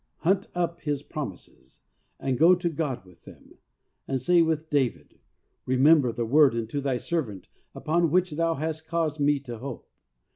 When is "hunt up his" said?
0.21-1.03